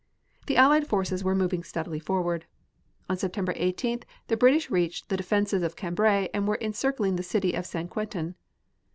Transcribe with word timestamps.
The 0.47 0.57
Allied 0.57 0.87
forces 0.87 1.23
were 1.23 1.35
moving 1.35 1.63
steadily 1.63 1.99
forward. 1.99 2.47
On 3.07 3.15
September 3.17 3.53
18th 3.53 4.01
the 4.29 4.35
British 4.35 4.71
reached 4.71 5.09
the 5.09 5.15
defenses 5.17 5.61
of 5.61 5.75
Cambrai 5.75 6.27
and 6.33 6.47
were 6.47 6.57
encircling 6.59 7.17
the 7.17 7.21
city 7.21 7.53
of 7.53 7.67
St. 7.67 7.87
Quentin. 7.87 8.33